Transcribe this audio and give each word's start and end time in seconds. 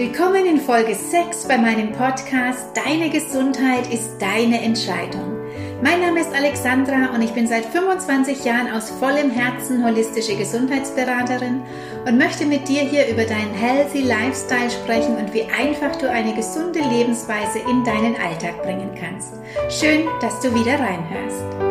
Willkommen 0.00 0.46
in 0.46 0.58
Folge 0.58 0.94
6 0.94 1.46
bei 1.46 1.58
meinem 1.58 1.92
Podcast 1.92 2.74
Deine 2.74 3.10
Gesundheit 3.10 3.92
ist 3.92 4.16
deine 4.18 4.62
Entscheidung. 4.62 5.36
Mein 5.82 6.00
Name 6.00 6.20
ist 6.20 6.32
Alexandra 6.34 7.14
und 7.14 7.20
ich 7.20 7.32
bin 7.32 7.46
seit 7.46 7.66
25 7.66 8.42
Jahren 8.42 8.72
aus 8.72 8.88
vollem 8.88 9.30
Herzen 9.30 9.84
holistische 9.84 10.36
Gesundheitsberaterin 10.36 11.60
und 12.06 12.16
möchte 12.16 12.46
mit 12.46 12.66
dir 12.66 12.80
hier 12.80 13.08
über 13.08 13.24
deinen 13.24 13.52
Healthy 13.52 14.00
Lifestyle 14.00 14.70
sprechen 14.70 15.18
und 15.18 15.34
wie 15.34 15.44
einfach 15.44 15.94
du 15.96 16.10
eine 16.10 16.34
gesunde 16.34 16.80
Lebensweise 16.80 17.58
in 17.58 17.84
deinen 17.84 18.16
Alltag 18.16 18.62
bringen 18.62 18.96
kannst. 18.98 19.34
Schön, 19.68 20.08
dass 20.22 20.40
du 20.40 20.54
wieder 20.54 20.80
reinhörst. 20.80 21.69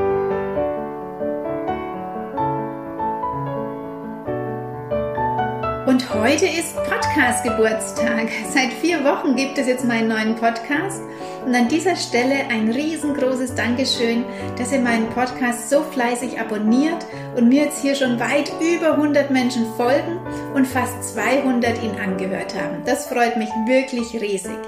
Und 5.89 6.13
heute 6.13 6.45
ist 6.45 6.75
Podcast-Geburtstag. 6.75 8.29
Seit 8.53 8.71
vier 8.73 9.03
Wochen 9.03 9.35
gibt 9.35 9.57
es 9.57 9.65
jetzt 9.65 9.85
meinen 9.85 10.07
neuen 10.07 10.35
Podcast. 10.35 11.01
Und 11.43 11.55
an 11.55 11.67
dieser 11.67 11.95
Stelle 11.95 12.45
ein 12.51 12.69
riesengroßes 12.69 13.55
Dankeschön, 13.55 14.23
dass 14.55 14.71
ihr 14.71 14.81
meinen 14.81 15.09
Podcast 15.09 15.71
so 15.71 15.81
fleißig 15.81 16.39
abonniert 16.39 17.07
und 17.35 17.49
mir 17.49 17.63
jetzt 17.63 17.81
hier 17.81 17.95
schon 17.95 18.19
weit 18.19 18.51
über 18.61 18.91
100 18.91 19.31
Menschen 19.31 19.65
folgen 19.77 20.19
und 20.53 20.67
fast 20.67 21.15
200 21.15 21.81
ihn 21.81 21.95
angehört 21.99 22.53
haben. 22.53 22.83
Das 22.85 23.07
freut 23.07 23.37
mich 23.37 23.49
wirklich 23.65 24.13
riesig. 24.21 24.59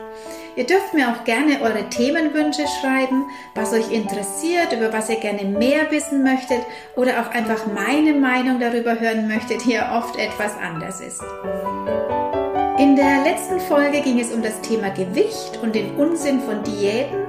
Ihr 0.55 0.65
dürft 0.65 0.93
mir 0.93 1.09
auch 1.09 1.23
gerne 1.23 1.61
eure 1.61 1.87
Themenwünsche 1.89 2.65
schreiben, 2.81 3.25
was 3.55 3.71
euch 3.71 3.89
interessiert, 3.91 4.73
über 4.73 4.91
was 4.91 5.09
ihr 5.09 5.15
gerne 5.15 5.43
mehr 5.43 5.89
wissen 5.91 6.23
möchtet 6.23 6.59
oder 6.97 7.21
auch 7.21 7.33
einfach 7.33 7.67
meine 7.67 8.13
Meinung 8.13 8.59
darüber 8.59 8.99
hören 8.99 9.29
möchtet, 9.29 9.63
die 9.65 9.71
ja 9.73 9.97
oft 9.97 10.17
etwas 10.17 10.51
anders 10.57 10.99
ist. 10.99 11.21
In 12.77 12.95
der 12.95 13.23
letzten 13.23 13.59
Folge 13.61 14.01
ging 14.01 14.19
es 14.19 14.33
um 14.33 14.41
das 14.41 14.59
Thema 14.61 14.89
Gewicht 14.89 15.59
und 15.61 15.73
den 15.73 15.95
Unsinn 15.95 16.41
von 16.41 16.63
Diäten 16.63 17.20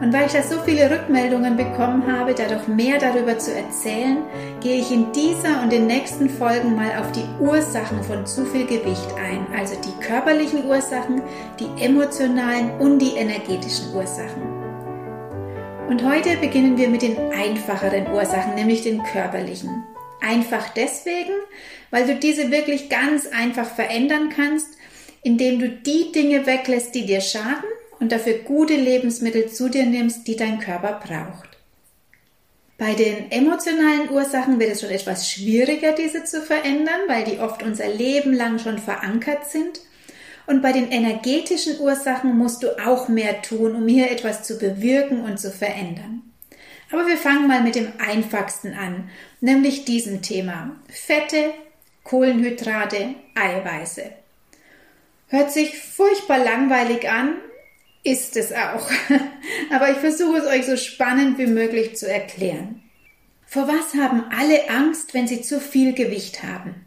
und 0.00 0.14
weil 0.14 0.26
ich 0.26 0.32
da 0.32 0.42
so 0.42 0.58
viele 0.62 0.90
Rückmeldungen 0.90 1.56
bekommen 1.56 2.10
habe, 2.10 2.34
dadurch 2.34 2.66
mehr 2.68 2.98
darüber 2.98 3.38
zu 3.38 3.54
erzählen, 3.54 4.18
gehe 4.62 4.80
ich 4.80 4.90
in 4.90 5.12
dieser 5.12 5.62
und 5.62 5.70
den 5.70 5.86
nächsten 5.86 6.30
Folgen 6.30 6.74
mal 6.74 6.98
auf 6.98 7.12
die 7.12 7.24
Ursachen 7.38 8.02
von 8.02 8.26
zu 8.26 8.46
viel 8.46 8.66
Gewicht 8.66 9.08
ein, 9.22 9.46
also 9.54 9.74
die 9.82 10.04
körperlichen 10.04 10.64
Ursachen, 10.64 11.20
die 11.58 11.84
emotionalen 11.84 12.70
und 12.80 12.98
die 12.98 13.16
energetischen 13.16 13.94
Ursachen. 13.94 14.42
Und 15.88 16.02
heute 16.02 16.36
beginnen 16.36 16.78
wir 16.78 16.88
mit 16.88 17.02
den 17.02 17.18
einfacheren 17.32 18.10
Ursachen, 18.10 18.54
nämlich 18.54 18.82
den 18.82 19.02
körperlichen. 19.02 19.84
Einfach 20.22 20.70
deswegen, 20.70 21.34
weil 21.90 22.06
du 22.06 22.14
diese 22.14 22.50
wirklich 22.50 22.88
ganz 22.88 23.26
einfach 23.26 23.66
verändern 23.66 24.30
kannst, 24.34 24.68
indem 25.22 25.58
du 25.58 25.68
die 25.68 26.10
Dinge 26.12 26.46
weglässt, 26.46 26.94
die 26.94 27.04
dir 27.04 27.20
schaden 27.20 27.68
und 28.00 28.12
dafür 28.12 28.38
gute 28.38 28.74
Lebensmittel 28.74 29.50
zu 29.50 29.68
dir 29.68 29.86
nimmst, 29.86 30.26
die 30.26 30.36
dein 30.36 30.58
Körper 30.58 31.00
braucht. 31.06 31.50
Bei 32.78 32.94
den 32.94 33.30
emotionalen 33.30 34.10
Ursachen 34.10 34.58
wird 34.58 34.70
es 34.70 34.80
schon 34.80 34.88
etwas 34.88 35.30
schwieriger, 35.30 35.92
diese 35.92 36.24
zu 36.24 36.40
verändern, 36.40 37.00
weil 37.08 37.24
die 37.24 37.38
oft 37.38 37.62
unser 37.62 37.88
Leben 37.88 38.32
lang 38.32 38.58
schon 38.58 38.78
verankert 38.78 39.46
sind. 39.50 39.80
Und 40.46 40.62
bei 40.62 40.72
den 40.72 40.90
energetischen 40.90 41.78
Ursachen 41.78 42.38
musst 42.38 42.62
du 42.62 42.70
auch 42.82 43.08
mehr 43.08 43.42
tun, 43.42 43.74
um 43.74 43.86
hier 43.86 44.10
etwas 44.10 44.44
zu 44.44 44.58
bewirken 44.58 45.20
und 45.20 45.38
zu 45.38 45.50
verändern. 45.50 46.22
Aber 46.90 47.06
wir 47.06 47.18
fangen 47.18 47.46
mal 47.46 47.62
mit 47.62 47.74
dem 47.74 47.92
einfachsten 47.98 48.72
an, 48.72 49.10
nämlich 49.42 49.84
diesem 49.84 50.22
Thema. 50.22 50.74
Fette, 50.88 51.52
Kohlenhydrate, 52.02 53.14
Eiweiße. 53.34 54.04
Hört 55.28 55.52
sich 55.52 55.78
furchtbar 55.78 56.38
langweilig 56.38 57.08
an, 57.10 57.34
ist 58.02 58.36
es 58.36 58.52
auch. 58.52 58.88
Aber 59.70 59.90
ich 59.90 59.98
versuche 59.98 60.38
es 60.38 60.46
euch 60.46 60.66
so 60.66 60.76
spannend 60.76 61.38
wie 61.38 61.46
möglich 61.46 61.96
zu 61.96 62.10
erklären. 62.10 62.82
Vor 63.46 63.66
was 63.66 64.00
haben 64.00 64.24
alle 64.30 64.70
Angst, 64.70 65.12
wenn 65.12 65.26
sie 65.26 65.42
zu 65.42 65.60
viel 65.60 65.92
Gewicht 65.92 66.42
haben? 66.42 66.86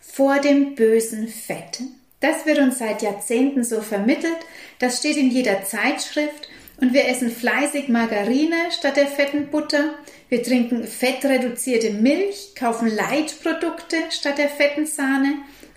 Vor 0.00 0.38
dem 0.38 0.74
bösen 0.74 1.28
Fett. 1.28 1.80
Das 2.20 2.46
wird 2.46 2.58
uns 2.58 2.78
seit 2.78 3.02
Jahrzehnten 3.02 3.64
so 3.64 3.80
vermittelt, 3.80 4.38
das 4.78 4.98
steht 4.98 5.16
in 5.16 5.30
jeder 5.30 5.64
Zeitschrift 5.64 6.48
und 6.78 6.92
wir 6.92 7.06
essen 7.06 7.30
fleißig 7.30 7.88
Margarine 7.88 8.56
statt 8.70 8.96
der 8.96 9.06
fetten 9.06 9.48
Butter, 9.48 9.94
wir 10.28 10.42
trinken 10.42 10.84
fettreduzierte 10.84 11.90
Milch, 11.90 12.54
kaufen 12.54 12.88
Leitprodukte 12.88 13.96
statt 14.10 14.38
der 14.38 14.48
fetten 14.48 14.86
Sahne, 14.86 15.34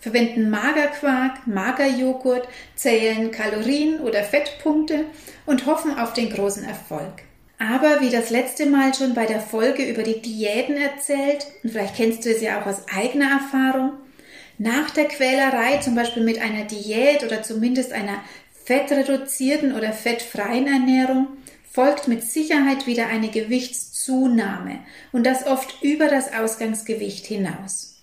verwenden 0.08 0.50
Magerquark, 0.50 1.46
Magerjoghurt, 1.48 2.48
zählen 2.76 3.30
Kalorien 3.32 4.00
oder 4.00 4.24
Fettpunkte 4.24 5.06
und 5.46 5.66
hoffen 5.66 5.98
auf 5.98 6.14
den 6.14 6.30
großen 6.30 6.64
Erfolg. 6.64 7.24
Aber 7.60 8.02
wie 8.02 8.10
das 8.10 8.30
letzte 8.30 8.68
Mal 8.68 8.94
schon 8.94 9.14
bei 9.14 9.26
der 9.26 9.42
Folge 9.42 9.84
über 9.84 10.04
die 10.04 10.22
Diäten 10.22 10.78
erzählt, 10.78 11.48
und 11.64 11.72
vielleicht 11.72 11.96
kennst 11.96 12.24
du 12.24 12.30
es 12.30 12.42
ja 12.42 12.62
auch 12.62 12.68
aus 12.68 12.84
eigener 12.96 13.32
Erfahrung, 13.32 13.94
nach 14.60 14.92
der 14.92 15.06
Quälerei, 15.06 15.78
zum 15.78 15.96
Beispiel 15.96 16.24
mit 16.24 16.40
einer 16.40 16.64
Diät 16.66 17.24
oder 17.24 17.44
zumindest 17.44 17.92
einer 17.92 18.22
fettreduzierten 18.64 19.76
oder 19.76 19.92
fettfreien 19.92 20.68
Ernährung, 20.68 21.28
folgt 21.70 22.08
mit 22.08 22.24
Sicherheit 22.24 22.88
wieder 22.88 23.08
eine 23.08 23.30
Gewichtszunahme 23.30 24.80
und 25.12 25.26
das 25.26 25.46
oft 25.46 25.84
über 25.84 26.08
das 26.08 26.34
Ausgangsgewicht 26.34 27.26
hinaus. 27.26 27.97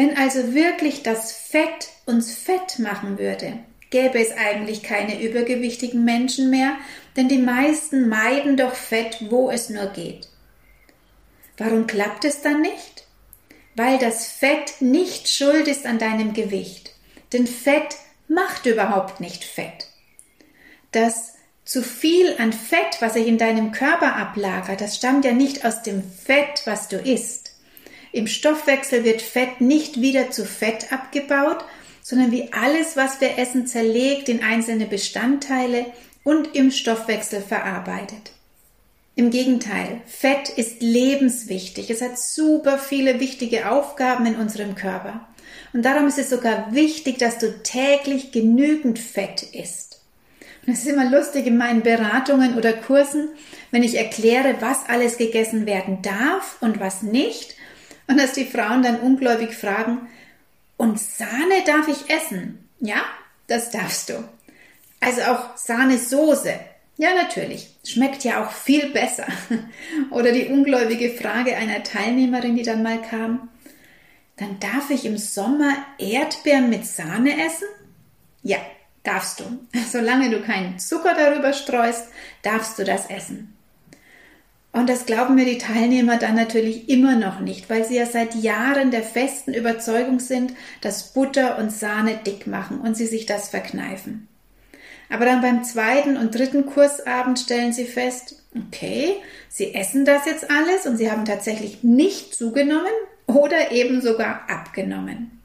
Wenn 0.00 0.16
also 0.16 0.54
wirklich 0.54 1.02
das 1.02 1.30
Fett 1.30 1.90
uns 2.06 2.32
fett 2.32 2.78
machen 2.78 3.18
würde, 3.18 3.58
gäbe 3.90 4.18
es 4.18 4.32
eigentlich 4.32 4.82
keine 4.82 5.20
übergewichtigen 5.20 6.06
Menschen 6.06 6.48
mehr, 6.48 6.78
denn 7.18 7.28
die 7.28 7.36
meisten 7.36 8.08
meiden 8.08 8.56
doch 8.56 8.74
Fett, 8.74 9.18
wo 9.28 9.50
es 9.50 9.68
nur 9.68 9.88
geht. 9.88 10.30
Warum 11.58 11.86
klappt 11.86 12.24
es 12.24 12.40
dann 12.40 12.62
nicht? 12.62 13.08
Weil 13.76 13.98
das 13.98 14.26
Fett 14.26 14.80
nicht 14.80 15.28
schuld 15.28 15.68
ist 15.68 15.84
an 15.84 15.98
deinem 15.98 16.32
Gewicht. 16.32 16.94
Denn 17.34 17.46
Fett 17.46 17.96
macht 18.26 18.64
überhaupt 18.64 19.20
nicht 19.20 19.44
Fett. 19.44 19.88
Das 20.92 21.34
zu 21.66 21.82
viel 21.82 22.36
an 22.38 22.54
Fett, 22.54 23.02
was 23.02 23.12
sich 23.12 23.26
in 23.26 23.36
deinem 23.36 23.70
Körper 23.70 24.16
ablagert, 24.16 24.80
das 24.80 24.96
stammt 24.96 25.26
ja 25.26 25.32
nicht 25.32 25.66
aus 25.66 25.82
dem 25.82 26.02
Fett, 26.02 26.62
was 26.64 26.88
du 26.88 26.96
isst. 26.96 27.49
Im 28.12 28.26
Stoffwechsel 28.26 29.04
wird 29.04 29.22
Fett 29.22 29.60
nicht 29.60 30.00
wieder 30.00 30.30
zu 30.30 30.44
Fett 30.44 30.92
abgebaut, 30.92 31.64
sondern 32.02 32.32
wie 32.32 32.52
alles, 32.52 32.96
was 32.96 33.20
wir 33.20 33.38
essen, 33.38 33.66
zerlegt 33.66 34.28
in 34.28 34.42
einzelne 34.42 34.86
Bestandteile 34.86 35.86
und 36.24 36.54
im 36.56 36.70
Stoffwechsel 36.70 37.40
verarbeitet. 37.40 38.32
Im 39.14 39.30
Gegenteil, 39.30 40.00
Fett 40.06 40.48
ist 40.48 40.82
lebenswichtig. 40.82 41.90
Es 41.90 42.00
hat 42.00 42.18
super 42.18 42.78
viele 42.78 43.20
wichtige 43.20 43.70
Aufgaben 43.70 44.26
in 44.26 44.36
unserem 44.36 44.74
Körper. 44.74 45.28
Und 45.72 45.84
darum 45.84 46.06
ist 46.06 46.18
es 46.18 46.30
sogar 46.30 46.72
wichtig, 46.72 47.18
dass 47.18 47.38
du 47.38 47.62
täglich 47.62 48.32
genügend 48.32 48.98
Fett 48.98 49.42
isst. 49.42 50.00
Und 50.66 50.72
es 50.72 50.80
ist 50.80 50.88
immer 50.88 51.10
lustig 51.10 51.46
in 51.46 51.56
meinen 51.56 51.82
Beratungen 51.82 52.56
oder 52.56 52.72
Kursen, 52.72 53.28
wenn 53.70 53.82
ich 53.82 53.96
erkläre, 53.96 54.56
was 54.60 54.88
alles 54.88 55.16
gegessen 55.16 55.66
werden 55.66 56.02
darf 56.02 56.56
und 56.60 56.80
was 56.80 57.02
nicht 57.02 57.56
und 58.10 58.18
dass 58.18 58.32
die 58.32 58.44
Frauen 58.44 58.82
dann 58.82 59.00
ungläubig 59.00 59.54
fragen, 59.54 60.08
und 60.76 60.98
Sahne 60.98 61.62
darf 61.66 61.88
ich 61.88 62.10
essen? 62.10 62.68
Ja, 62.80 63.04
das 63.46 63.70
darfst 63.70 64.08
du. 64.08 64.24
Also 64.98 65.22
auch 65.22 65.56
Sahnesoße. 65.56 66.54
Ja, 66.96 67.14
natürlich. 67.14 67.76
Schmeckt 67.84 68.24
ja 68.24 68.42
auch 68.42 68.50
viel 68.50 68.90
besser. 68.90 69.26
Oder 70.10 70.32
die 70.32 70.46
ungläubige 70.46 71.10
Frage 71.10 71.56
einer 71.56 71.82
Teilnehmerin, 71.82 72.56
die 72.56 72.62
dann 72.62 72.82
mal 72.82 73.00
kam. 73.02 73.50
Dann 74.38 74.58
darf 74.58 74.90
ich 74.90 75.04
im 75.04 75.18
Sommer 75.18 75.76
Erdbeeren 75.98 76.70
mit 76.70 76.86
Sahne 76.86 77.44
essen? 77.44 77.68
Ja, 78.42 78.58
darfst 79.02 79.40
du. 79.40 79.44
Solange 79.90 80.30
du 80.30 80.40
keinen 80.40 80.78
Zucker 80.78 81.14
darüber 81.14 81.52
streust, 81.52 82.08
darfst 82.42 82.78
du 82.78 82.84
das 82.84 83.08
essen. 83.10 83.54
Und 84.72 84.88
das 84.88 85.04
glauben 85.04 85.34
mir 85.34 85.44
die 85.44 85.58
Teilnehmer 85.58 86.16
dann 86.16 86.36
natürlich 86.36 86.88
immer 86.88 87.16
noch 87.16 87.40
nicht, 87.40 87.68
weil 87.68 87.84
sie 87.84 87.96
ja 87.96 88.06
seit 88.06 88.36
Jahren 88.36 88.92
der 88.92 89.02
festen 89.02 89.52
Überzeugung 89.52 90.20
sind, 90.20 90.52
dass 90.80 91.12
Butter 91.12 91.58
und 91.58 91.72
Sahne 91.72 92.20
dick 92.24 92.46
machen 92.46 92.80
und 92.80 92.96
sie 92.96 93.06
sich 93.06 93.26
das 93.26 93.48
verkneifen. 93.48 94.28
Aber 95.08 95.24
dann 95.24 95.42
beim 95.42 95.64
zweiten 95.64 96.16
und 96.16 96.36
dritten 96.36 96.66
Kursabend 96.66 97.40
stellen 97.40 97.72
sie 97.72 97.84
fest, 97.84 98.36
okay, 98.56 99.16
sie 99.48 99.74
essen 99.74 100.04
das 100.04 100.24
jetzt 100.24 100.48
alles 100.50 100.86
und 100.86 100.96
sie 100.96 101.10
haben 101.10 101.24
tatsächlich 101.24 101.82
nicht 101.82 102.32
zugenommen 102.32 102.86
oder 103.26 103.72
eben 103.72 104.00
sogar 104.00 104.48
abgenommen. 104.48 105.40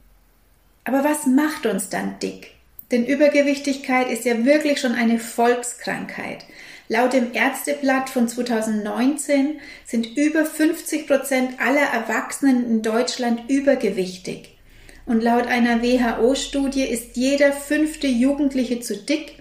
Aber 0.84 1.02
was 1.02 1.26
macht 1.26 1.66
uns 1.66 1.88
dann 1.88 2.20
dick? 2.20 2.52
Denn 2.92 3.04
Übergewichtigkeit 3.04 4.08
ist 4.08 4.24
ja 4.24 4.44
wirklich 4.44 4.80
schon 4.80 4.92
eine 4.92 5.18
Volkskrankheit. 5.18 6.44
Laut 6.88 7.12
dem 7.12 7.32
Ärzteblatt 7.32 8.10
von 8.10 8.28
2019 8.28 9.60
sind 9.84 10.16
über 10.16 10.44
50 10.44 11.06
Prozent 11.08 11.60
aller 11.60 11.80
Erwachsenen 11.80 12.64
in 12.64 12.82
Deutschland 12.82 13.50
übergewichtig. 13.50 14.56
Und 15.04 15.22
laut 15.22 15.46
einer 15.46 15.82
WHO-Studie 15.82 16.84
ist 16.84 17.16
jeder 17.16 17.52
fünfte 17.52 18.06
Jugendliche 18.06 18.80
zu 18.80 18.96
dick 18.96 19.36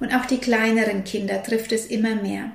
und 0.00 0.14
auch 0.14 0.26
die 0.26 0.38
kleineren 0.38 1.04
Kinder 1.04 1.42
trifft 1.42 1.72
es 1.72 1.86
immer 1.86 2.16
mehr. 2.16 2.52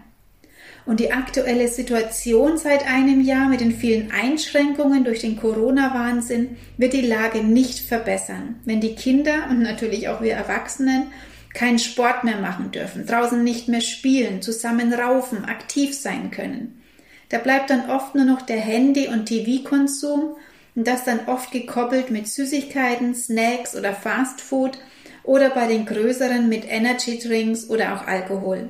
Und 0.86 1.00
die 1.00 1.12
aktuelle 1.12 1.68
Situation 1.68 2.58
seit 2.58 2.86
einem 2.88 3.22
Jahr 3.22 3.50
mit 3.50 3.60
den 3.60 3.72
vielen 3.72 4.12
Einschränkungen 4.12 5.04
durch 5.04 5.22
den 5.22 5.36
Corona-Wahnsinn 5.36 6.58
wird 6.78 6.94
die 6.94 7.02
Lage 7.02 7.40
nicht 7.44 7.80
verbessern, 7.80 8.60
wenn 8.66 8.82
die 8.82 8.96
Kinder 8.96 9.48
und 9.50 9.62
natürlich 9.62 10.10
auch 10.10 10.22
wir 10.22 10.34
Erwachsenen 10.34 11.08
keinen 11.56 11.80
Sport 11.80 12.24
mehr 12.24 12.38
machen 12.38 12.72
dürfen, 12.72 13.08
draußen 13.08 13.44
nicht 13.44 13.68
mehr 13.68 13.82
spielen, 13.82 14.42
zusammen 14.42 14.94
raufen, 14.94 15.46
aktiv 15.46 15.98
sein 15.98 16.30
können. 16.30 16.84
Da 17.30 17.40
bleibt 17.40 17.72
dann 17.72 17.90
oft 17.90 18.14
nur 18.14 18.26
noch 18.26 18.44
der 18.44 18.60
Handy- 18.60 19.08
und 19.08 19.26
TV-Konsum 19.26 20.36
und 20.76 20.88
das 20.88 21.06
dann 21.06 21.28
oft 21.28 21.52
gekoppelt 21.52 22.12
mit 22.12 22.28
Süßigkeiten, 22.28 23.16
Snacks 23.16 23.76
oder 23.76 23.94
Fastfood 23.94 24.78
oder 25.24 25.50
bei 25.50 25.68
den 25.68 25.86
größeren 25.86 26.48
mit 26.48 26.70
Energy 26.70 27.18
Drinks 27.18 27.70
oder 27.70 27.96
auch 27.96 28.06
Alkohol. 28.06 28.70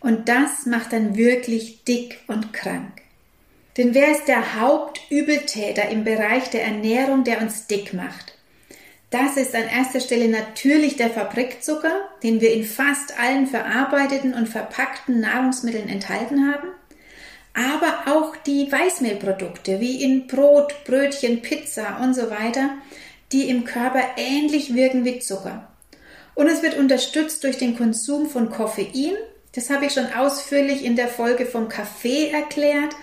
Und 0.00 0.28
das 0.28 0.66
macht 0.66 0.92
dann 0.92 1.16
wirklich 1.16 1.84
dick 1.84 2.20
und 2.26 2.52
krank. 2.52 3.02
Denn 3.76 3.94
wer 3.94 4.10
ist 4.10 4.26
der 4.26 4.60
Hauptübeltäter 4.60 5.88
im 5.88 6.02
Bereich 6.02 6.50
der 6.50 6.64
Ernährung, 6.64 7.24
der 7.24 7.40
uns 7.40 7.66
dick 7.66 7.94
macht? 7.94 8.37
Das 9.10 9.38
ist 9.38 9.54
an 9.54 9.68
erster 9.68 10.00
Stelle 10.00 10.28
natürlich 10.28 10.96
der 10.96 11.08
Fabrikzucker, 11.08 12.08
den 12.22 12.42
wir 12.42 12.52
in 12.52 12.64
fast 12.64 13.18
allen 13.18 13.46
verarbeiteten 13.46 14.34
und 14.34 14.48
verpackten 14.48 15.20
Nahrungsmitteln 15.20 15.88
enthalten 15.88 16.52
haben, 16.52 16.68
aber 17.54 18.12
auch 18.12 18.36
die 18.36 18.70
Weißmehlprodukte 18.70 19.80
wie 19.80 20.02
in 20.02 20.26
Brot, 20.26 20.84
Brötchen, 20.84 21.40
Pizza 21.40 22.00
und 22.02 22.14
so 22.14 22.30
weiter, 22.30 22.70
die 23.32 23.48
im 23.48 23.64
Körper 23.64 24.02
ähnlich 24.16 24.74
wirken 24.74 25.06
wie 25.06 25.20
Zucker. 25.20 25.68
Und 26.34 26.46
es 26.46 26.62
wird 26.62 26.76
unterstützt 26.76 27.42
durch 27.44 27.56
den 27.56 27.76
Konsum 27.76 28.28
von 28.28 28.50
Koffein, 28.50 29.16
das 29.52 29.70
habe 29.70 29.86
ich 29.86 29.94
schon 29.94 30.12
ausführlich 30.12 30.84
in 30.84 30.94
der 30.94 31.08
Folge 31.08 31.46
vom 31.46 31.68
Kaffee 31.68 32.28
erklärt, 32.28 32.94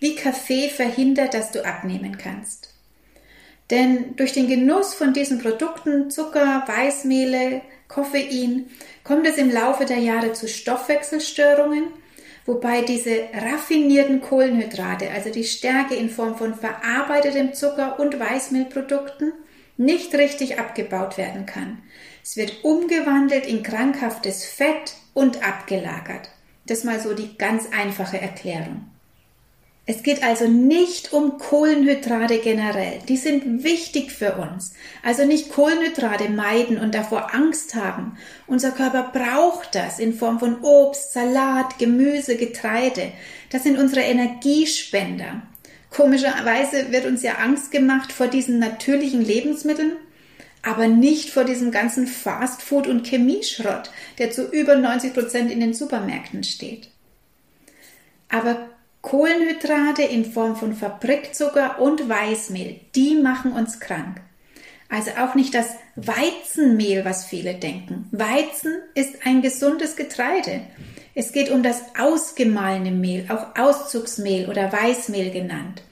wie 0.00 0.16
Kaffee 0.16 0.68
verhindert, 0.68 1.32
dass 1.32 1.52
du 1.52 1.64
abnehmen 1.64 2.18
kannst. 2.18 2.71
Denn 3.72 4.16
durch 4.16 4.32
den 4.32 4.48
Genuss 4.48 4.92
von 4.92 5.14
diesen 5.14 5.38
Produkten, 5.38 6.10
Zucker, 6.10 6.62
Weißmehle, 6.66 7.62
Koffein, 7.88 8.66
kommt 9.02 9.26
es 9.26 9.38
im 9.38 9.50
Laufe 9.50 9.86
der 9.86 9.96
Jahre 9.96 10.34
zu 10.34 10.46
Stoffwechselstörungen, 10.46 11.84
wobei 12.44 12.82
diese 12.82 13.28
raffinierten 13.32 14.20
Kohlenhydrate, 14.20 15.10
also 15.10 15.30
die 15.30 15.44
Stärke 15.44 15.94
in 15.94 16.10
Form 16.10 16.36
von 16.36 16.54
verarbeitetem 16.54 17.54
Zucker 17.54 17.98
und 17.98 18.20
Weißmehlprodukten, 18.20 19.32
nicht 19.78 20.14
richtig 20.14 20.58
abgebaut 20.58 21.16
werden 21.16 21.46
kann. 21.46 21.78
Es 22.22 22.36
wird 22.36 22.64
umgewandelt 22.64 23.46
in 23.46 23.62
krankhaftes 23.62 24.44
Fett 24.44 24.96
und 25.14 25.42
abgelagert. 25.42 26.28
Das 26.66 26.84
mal 26.84 27.00
so 27.00 27.14
die 27.14 27.38
ganz 27.38 27.68
einfache 27.72 28.20
Erklärung. 28.20 28.91
Es 29.84 30.04
geht 30.04 30.22
also 30.22 30.46
nicht 30.46 31.12
um 31.12 31.38
Kohlenhydrate 31.38 32.38
generell. 32.38 33.00
Die 33.08 33.16
sind 33.16 33.64
wichtig 33.64 34.12
für 34.12 34.36
uns. 34.36 34.74
Also 35.02 35.24
nicht 35.24 35.50
Kohlenhydrate 35.50 36.28
meiden 36.30 36.78
und 36.78 36.94
davor 36.94 37.34
Angst 37.34 37.74
haben. 37.74 38.16
Unser 38.46 38.70
Körper 38.70 39.10
braucht 39.12 39.74
das 39.74 39.98
in 39.98 40.14
Form 40.14 40.38
von 40.38 40.62
Obst, 40.62 41.12
Salat, 41.12 41.78
Gemüse, 41.78 42.36
Getreide. 42.36 43.10
Das 43.50 43.64
sind 43.64 43.76
unsere 43.76 44.02
Energiespender. 44.02 45.42
Komischerweise 45.90 46.92
wird 46.92 47.04
uns 47.04 47.22
ja 47.22 47.34
Angst 47.34 47.72
gemacht 47.72 48.12
vor 48.12 48.28
diesen 48.28 48.60
natürlichen 48.60 49.20
Lebensmitteln, 49.22 49.96
aber 50.62 50.86
nicht 50.86 51.28
vor 51.28 51.42
diesem 51.42 51.72
ganzen 51.72 52.06
Fastfood 52.06 52.86
und 52.86 53.04
Chemieschrott, 53.04 53.90
der 54.18 54.30
zu 54.30 54.48
über 54.48 54.76
90 54.76 55.12
Prozent 55.12 55.50
in 55.50 55.58
den 55.58 55.74
Supermärkten 55.74 56.44
steht. 56.44 56.88
Aber 58.28 58.70
Kohlenhydrate 59.02 60.02
in 60.02 60.24
Form 60.24 60.56
von 60.56 60.74
Fabrikzucker 60.74 61.80
und 61.80 62.08
Weißmehl, 62.08 62.80
die 62.94 63.16
machen 63.16 63.52
uns 63.52 63.80
krank. 63.80 64.20
Also 64.88 65.10
auch 65.18 65.34
nicht 65.34 65.54
das 65.54 65.70
Weizenmehl, 65.96 67.04
was 67.04 67.24
viele 67.24 67.54
denken. 67.54 68.08
Weizen 68.12 68.74
ist 68.94 69.26
ein 69.26 69.42
gesundes 69.42 69.96
Getreide. 69.96 70.60
Es 71.14 71.32
geht 71.32 71.50
um 71.50 71.62
das 71.62 71.82
ausgemahlene 71.98 72.90
Mehl, 72.90 73.26
auch 73.28 73.58
Auszugsmehl 73.58 74.48
oder 74.48 74.72
Weißmehl 74.72 75.30
genannt. 75.30 75.82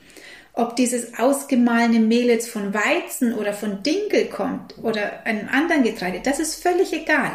Ob 0.53 0.77
dieses 0.77 1.19
ausgemahlene 1.19 2.01
Mehl 2.01 2.27
jetzt 2.27 2.51
von 2.51 2.75
Weizen 2.75 3.35
oder 3.35 3.53
von 3.53 3.83
Dinkel 3.83 4.27
kommt 4.27 4.79
oder 4.83 5.25
einem 5.25 5.49
anderen 5.49 5.83
Getreide, 5.83 6.21
das 6.23 6.39
ist 6.39 6.63
völlig 6.63 6.93
egal. 6.93 7.31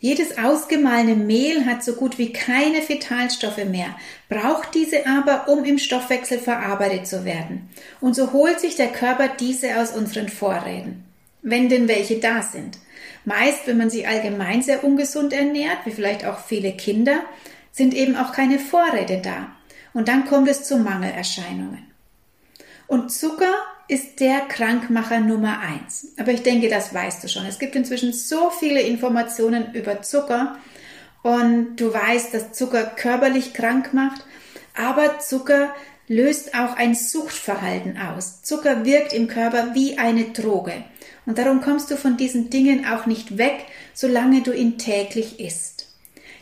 Jedes 0.00 0.38
ausgemahlene 0.38 1.16
Mehl 1.16 1.66
hat 1.66 1.82
so 1.82 1.94
gut 1.94 2.18
wie 2.18 2.32
keine 2.32 2.88
Vitalstoffe 2.88 3.64
mehr, 3.64 3.96
braucht 4.28 4.74
diese 4.74 5.06
aber, 5.06 5.48
um 5.48 5.64
im 5.64 5.78
Stoffwechsel 5.78 6.38
verarbeitet 6.38 7.08
zu 7.08 7.24
werden. 7.24 7.68
Und 8.00 8.14
so 8.14 8.32
holt 8.32 8.60
sich 8.60 8.76
der 8.76 8.88
Körper 8.88 9.28
diese 9.28 9.80
aus 9.80 9.90
unseren 9.90 10.28
Vorräten. 10.28 11.04
Wenn 11.42 11.68
denn 11.68 11.88
welche 11.88 12.18
da 12.18 12.42
sind. 12.42 12.78
Meist, 13.24 13.66
wenn 13.66 13.78
man 13.78 13.90
sich 13.90 14.06
allgemein 14.06 14.62
sehr 14.62 14.84
ungesund 14.84 15.32
ernährt, 15.32 15.78
wie 15.84 15.90
vielleicht 15.90 16.24
auch 16.24 16.38
viele 16.46 16.72
Kinder, 16.72 17.20
sind 17.72 17.92
eben 17.92 18.16
auch 18.16 18.32
keine 18.32 18.58
Vorräte 18.58 19.20
da. 19.22 19.48
Und 19.94 20.08
dann 20.08 20.26
kommt 20.26 20.48
es 20.48 20.64
zu 20.64 20.78
Mangelerscheinungen. 20.78 21.86
Und 22.86 23.10
Zucker 23.10 23.54
ist 23.88 24.20
der 24.20 24.40
Krankmacher 24.40 25.20
Nummer 25.20 25.60
eins. 25.60 26.12
Aber 26.18 26.32
ich 26.32 26.42
denke, 26.42 26.68
das 26.68 26.92
weißt 26.92 27.24
du 27.24 27.28
schon. 27.28 27.46
Es 27.46 27.58
gibt 27.58 27.74
inzwischen 27.74 28.12
so 28.12 28.50
viele 28.50 28.82
Informationen 28.82 29.74
über 29.74 30.02
Zucker 30.02 30.58
und 31.22 31.76
du 31.76 31.92
weißt, 31.92 32.32
dass 32.32 32.52
Zucker 32.52 32.84
körperlich 32.84 33.54
krank 33.54 33.94
macht, 33.94 34.24
aber 34.76 35.18
Zucker 35.18 35.74
löst 36.06 36.54
auch 36.54 36.76
ein 36.76 36.94
Suchtverhalten 36.94 37.98
aus. 37.98 38.42
Zucker 38.42 38.84
wirkt 38.84 39.12
im 39.12 39.28
Körper 39.28 39.74
wie 39.74 39.98
eine 39.98 40.24
Droge. 40.24 40.84
Und 41.26 41.38
darum 41.38 41.60
kommst 41.60 41.90
du 41.90 41.96
von 41.96 42.16
diesen 42.16 42.48
Dingen 42.48 42.86
auch 42.86 43.06
nicht 43.06 43.36
weg, 43.36 43.66
solange 43.92 44.42
du 44.42 44.52
ihn 44.52 44.78
täglich 44.78 45.40
isst. 45.40 45.77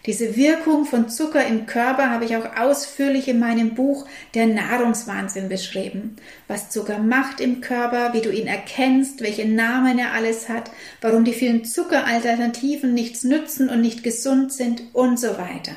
Diese 0.06 0.37
Wirkung 0.37 0.85
von 0.85 1.08
Zucker 1.08 1.44
im 1.44 1.67
Körper 1.67 2.11
habe 2.11 2.25
ich 2.25 2.37
auch 2.37 2.56
ausführlich 2.56 3.26
in 3.26 3.41
meinem 3.41 3.75
Buch 3.75 4.06
Der 4.35 4.47
Nahrungswahnsinn 4.47 5.49
beschrieben. 5.49 6.14
Was 6.47 6.71
Zucker 6.71 6.99
macht 6.99 7.40
im 7.40 7.61
Körper, 7.61 8.12
wie 8.12 8.21
du 8.21 8.31
ihn 8.31 8.47
erkennst, 8.47 9.21
welche 9.21 9.49
Namen 9.49 9.99
er 9.99 10.12
alles 10.12 10.49
hat, 10.49 10.71
warum 11.00 11.25
die 11.25 11.33
vielen 11.33 11.64
Zuckeralternativen 11.64 12.95
nichts 12.95 13.25
nützen 13.25 13.69
und 13.69 13.81
nicht 13.81 14.04
gesund 14.04 14.52
sind 14.52 14.83
und 14.92 15.19
so 15.19 15.38
weiter. 15.38 15.75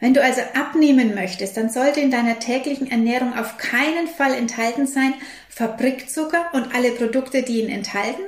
Wenn 0.00 0.14
du 0.14 0.22
also 0.22 0.40
abnehmen 0.54 1.14
möchtest, 1.14 1.56
dann 1.56 1.70
sollte 1.70 2.00
in 2.00 2.10
deiner 2.10 2.40
täglichen 2.40 2.90
Ernährung 2.90 3.38
auf 3.38 3.58
keinen 3.58 4.08
Fall 4.08 4.34
enthalten 4.34 4.88
sein 4.88 5.14
Fabrikzucker 5.48 6.46
und 6.52 6.74
alle 6.74 6.90
Produkte, 6.92 7.42
die 7.42 7.60
ihn 7.60 7.68
enthalten, 7.68 8.22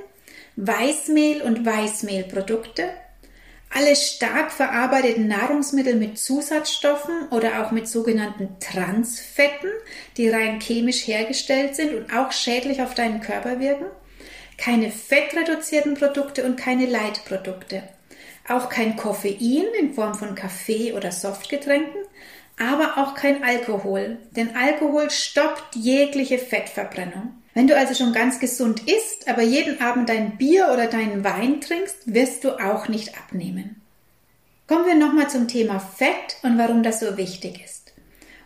Weißmehl 0.56 1.40
und 1.40 1.64
Weißmehlprodukte, 1.64 2.84
alle 3.74 3.96
stark 3.96 4.52
verarbeiteten 4.52 5.28
Nahrungsmittel 5.28 5.94
mit 5.94 6.18
Zusatzstoffen 6.18 7.28
oder 7.30 7.62
auch 7.62 7.70
mit 7.70 7.88
sogenannten 7.88 8.56
Transfetten, 8.60 9.70
die 10.16 10.28
rein 10.28 10.60
chemisch 10.60 11.06
hergestellt 11.06 11.74
sind 11.74 11.94
und 11.94 12.12
auch 12.14 12.32
schädlich 12.32 12.82
auf 12.82 12.94
deinen 12.94 13.20
Körper 13.20 13.60
wirken, 13.60 13.86
keine 14.58 14.90
fettreduzierten 14.90 15.94
Produkte 15.94 16.44
und 16.44 16.56
keine 16.56 16.86
Leitprodukte, 16.86 17.82
auch 18.48 18.68
kein 18.68 18.96
Koffein 18.96 19.66
in 19.80 19.94
Form 19.94 20.14
von 20.14 20.34
Kaffee 20.34 20.92
oder 20.92 21.10
Softgetränken, 21.10 22.02
aber 22.58 22.98
auch 22.98 23.14
kein 23.14 23.42
Alkohol, 23.42 24.18
denn 24.32 24.54
Alkohol 24.54 25.10
stoppt 25.10 25.74
jegliche 25.74 26.38
Fettverbrennung. 26.38 27.41
Wenn 27.54 27.66
du 27.66 27.76
also 27.76 27.94
schon 27.94 28.12
ganz 28.12 28.40
gesund 28.40 28.88
isst, 28.88 29.28
aber 29.28 29.42
jeden 29.42 29.80
Abend 29.80 30.08
dein 30.08 30.38
Bier 30.38 30.70
oder 30.72 30.86
deinen 30.86 31.22
Wein 31.22 31.60
trinkst, 31.60 31.96
wirst 32.06 32.44
du 32.44 32.52
auch 32.52 32.88
nicht 32.88 33.16
abnehmen. 33.18 33.82
Kommen 34.66 34.86
wir 34.86 34.94
nochmal 34.94 35.28
zum 35.28 35.48
Thema 35.48 35.78
Fett 35.78 36.38
und 36.42 36.56
warum 36.56 36.82
das 36.82 37.00
so 37.00 37.16
wichtig 37.18 37.62
ist. 37.62 37.92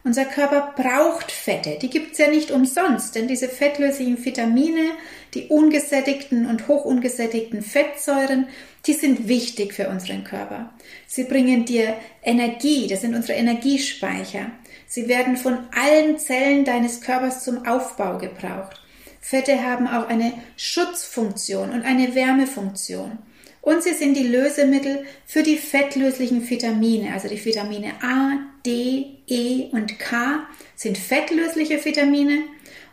Unser 0.03 0.25
Körper 0.25 0.73
braucht 0.77 1.33
Fette, 1.33 1.79
die 1.83 1.91
gibt 1.91 2.13
es 2.13 2.19
ja 2.19 2.29
nicht 2.29 2.53
umsonst, 2.53 3.17
denn 3.17 3.27
diese 3.27 3.49
fettlöslichen 3.49 4.25
Vitamine, 4.25 4.93
die 5.35 5.49
ungesättigten 5.49 6.47
und 6.47 6.69
hochungesättigten 6.69 7.61
Fettsäuren, 7.61 8.47
die 8.87 8.93
sind 8.93 9.27
wichtig 9.27 9.75
für 9.75 9.89
unseren 9.89 10.23
Körper. 10.23 10.73
Sie 11.09 11.25
bringen 11.25 11.65
dir 11.65 11.97
Energie, 12.23 12.87
das 12.87 13.01
sind 13.01 13.17
unsere 13.17 13.37
Energiespeicher. 13.37 14.53
Sie 14.87 15.09
werden 15.09 15.37
von 15.37 15.59
allen 15.75 16.19
Zellen 16.19 16.65
deines 16.65 17.01
Körpers 17.01 17.43
zum 17.43 17.67
Aufbau 17.67 18.19
gebraucht. 18.19 18.81
Fette 19.29 19.61
haben 19.61 19.89
auch 19.89 20.07
eine 20.07 20.35
Schutzfunktion 20.57 21.71
und 21.71 21.83
eine 21.83 22.15
Wärmefunktion. 22.15 23.19
Und 23.61 23.83
sie 23.83 23.93
sind 23.93 24.17
die 24.17 24.23
Lösemittel 24.23 25.05
für 25.27 25.43
die 25.43 25.57
fettlöslichen 25.57 26.49
Vitamine, 26.49 27.13
also 27.13 27.27
die 27.27 27.45
Vitamine 27.45 27.95
A, 28.05 28.39
D, 28.65 29.17
E 29.27 29.65
und 29.73 29.99
K 29.99 30.47
sind 30.77 30.97
fettlösliche 30.97 31.85
Vitamine. 31.85 32.45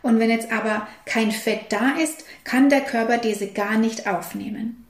Und 0.02 0.18
wenn 0.18 0.28
jetzt 0.28 0.50
aber 0.50 0.88
kein 1.04 1.30
Fett 1.30 1.66
da 1.68 1.98
ist, 2.02 2.24
kann 2.42 2.68
der 2.68 2.80
Körper 2.80 3.18
diese 3.18 3.46
gar 3.46 3.78
nicht 3.78 4.08
aufnehmen. 4.08 4.84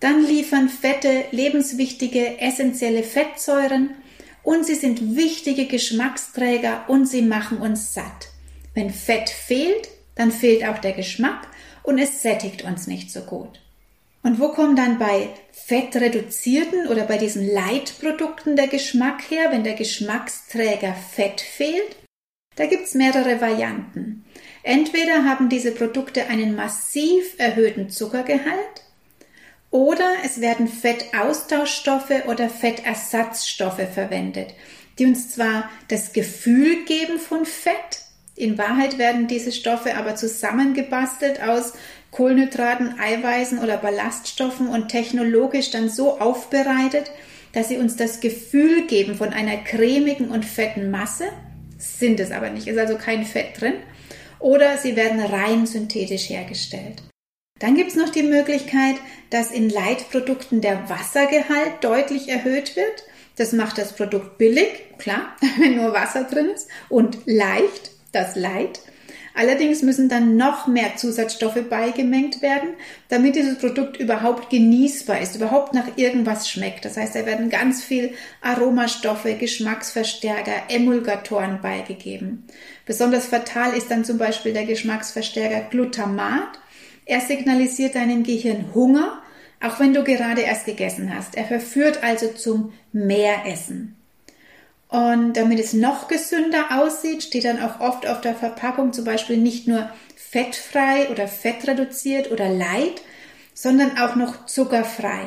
Dann 0.00 0.22
liefern 0.22 0.68
Fette 0.68 1.24
lebenswichtige 1.30 2.40
essentielle 2.40 3.04
Fettsäuren 3.04 3.94
und 4.42 4.66
sie 4.66 4.74
sind 4.74 5.16
wichtige 5.16 5.64
Geschmacksträger 5.64 6.84
und 6.88 7.06
sie 7.06 7.22
machen 7.22 7.56
uns 7.56 7.94
satt. 7.94 8.28
Wenn 8.74 8.90
Fett 8.90 9.30
fehlt, 9.30 9.88
dann 10.14 10.30
fehlt 10.30 10.64
auch 10.64 10.78
der 10.78 10.92
Geschmack 10.92 11.48
und 11.82 11.98
es 11.98 12.22
sättigt 12.22 12.62
uns 12.62 12.86
nicht 12.86 13.10
so 13.10 13.20
gut. 13.22 13.60
Und 14.22 14.40
wo 14.40 14.48
kommt 14.48 14.78
dann 14.78 14.98
bei 14.98 15.28
fettreduzierten 15.52 16.88
oder 16.88 17.04
bei 17.04 17.18
diesen 17.18 17.46
Leitprodukten 17.46 18.56
der 18.56 18.68
Geschmack 18.68 19.30
her, 19.30 19.50
wenn 19.50 19.64
der 19.64 19.74
Geschmacksträger 19.74 20.94
Fett 20.94 21.42
fehlt? 21.42 21.96
Da 22.56 22.66
gibt's 22.66 22.94
mehrere 22.94 23.40
Varianten. 23.40 24.24
Entweder 24.62 25.24
haben 25.24 25.50
diese 25.50 25.72
Produkte 25.72 26.28
einen 26.28 26.56
massiv 26.56 27.34
erhöhten 27.36 27.90
Zuckergehalt 27.90 28.84
oder 29.70 30.10
es 30.24 30.40
werden 30.40 30.68
Fettaustauschstoffe 30.68 32.26
oder 32.26 32.48
Fettersatzstoffe 32.48 33.86
verwendet, 33.92 34.54
die 34.98 35.04
uns 35.04 35.30
zwar 35.30 35.68
das 35.88 36.14
Gefühl 36.14 36.84
geben 36.86 37.18
von 37.18 37.44
Fett, 37.44 38.00
in 38.36 38.58
Wahrheit 38.58 38.98
werden 38.98 39.28
diese 39.28 39.52
Stoffe 39.52 39.96
aber 39.96 40.16
zusammengebastelt 40.16 41.42
aus 41.42 41.74
Kohlenhydraten, 42.10 42.98
Eiweißen 42.98 43.58
oder 43.58 43.76
Ballaststoffen 43.76 44.68
und 44.68 44.88
technologisch 44.88 45.70
dann 45.70 45.88
so 45.88 46.20
aufbereitet, 46.20 47.10
dass 47.52 47.68
sie 47.68 47.76
uns 47.76 47.96
das 47.96 48.20
Gefühl 48.20 48.86
geben 48.86 49.16
von 49.16 49.32
einer 49.32 49.56
cremigen 49.58 50.30
und 50.30 50.44
fetten 50.44 50.90
Masse, 50.90 51.26
sind 51.78 52.18
es 52.18 52.32
aber 52.32 52.50
nicht, 52.50 52.66
ist 52.66 52.78
also 52.78 52.96
kein 52.96 53.24
Fett 53.24 53.60
drin, 53.60 53.74
oder 54.40 54.78
sie 54.78 54.96
werden 54.96 55.20
rein 55.20 55.66
synthetisch 55.66 56.28
hergestellt. 56.28 57.02
Dann 57.60 57.76
gibt 57.76 57.90
es 57.90 57.96
noch 57.96 58.08
die 58.08 58.24
Möglichkeit, 58.24 58.96
dass 59.30 59.52
in 59.52 59.70
Leitprodukten 59.70 60.60
der 60.60 60.88
Wassergehalt 60.88 61.82
deutlich 61.82 62.28
erhöht 62.28 62.74
wird. 62.74 63.04
Das 63.36 63.52
macht 63.52 63.78
das 63.78 63.94
Produkt 63.94 64.38
billig, 64.38 64.68
klar, 64.98 65.36
wenn 65.58 65.76
nur 65.76 65.92
Wasser 65.92 66.24
drin 66.24 66.50
ist, 66.52 66.68
und 66.88 67.18
leicht, 67.26 67.93
das 68.14 68.36
Light. 68.36 68.80
Allerdings 69.36 69.82
müssen 69.82 70.08
dann 70.08 70.36
noch 70.36 70.68
mehr 70.68 70.94
Zusatzstoffe 70.96 71.68
beigemengt 71.68 72.40
werden, 72.40 72.68
damit 73.08 73.34
dieses 73.34 73.58
Produkt 73.58 73.96
überhaupt 73.96 74.48
genießbar 74.48 75.20
ist, 75.20 75.34
überhaupt 75.34 75.74
nach 75.74 75.96
irgendwas 75.96 76.48
schmeckt. 76.48 76.84
Das 76.84 76.96
heißt, 76.96 77.16
da 77.16 77.26
werden 77.26 77.50
ganz 77.50 77.82
viel 77.82 78.12
Aromastoffe, 78.42 79.34
Geschmacksverstärker, 79.34 80.52
Emulgatoren 80.68 81.60
beigegeben. 81.60 82.44
Besonders 82.86 83.26
fatal 83.26 83.76
ist 83.76 83.90
dann 83.90 84.04
zum 84.04 84.18
Beispiel 84.18 84.52
der 84.52 84.66
Geschmacksverstärker 84.66 85.68
Glutamat. 85.68 86.60
Er 87.04 87.20
signalisiert 87.20 87.96
deinem 87.96 88.22
Gehirn 88.22 88.72
Hunger, 88.72 89.20
auch 89.60 89.80
wenn 89.80 89.94
du 89.94 90.04
gerade 90.04 90.42
erst 90.42 90.66
gegessen 90.66 91.12
hast. 91.12 91.36
Er 91.36 91.44
verführt 91.44 92.04
also 92.04 92.28
zum 92.28 92.72
Mehressen. 92.92 93.96
Und 94.94 95.32
damit 95.32 95.58
es 95.58 95.72
noch 95.72 96.06
gesünder 96.06 96.66
aussieht, 96.70 97.24
steht 97.24 97.46
dann 97.46 97.60
auch 97.60 97.80
oft 97.80 98.06
auf 98.06 98.20
der 98.20 98.36
Verpackung 98.36 98.92
zum 98.92 99.04
Beispiel 99.04 99.38
nicht 99.38 99.66
nur 99.66 99.90
fettfrei 100.14 101.08
oder 101.10 101.26
fettreduziert 101.26 102.30
oder 102.30 102.48
light, 102.48 103.02
sondern 103.54 103.98
auch 103.98 104.14
noch 104.14 104.46
zuckerfrei. 104.46 105.26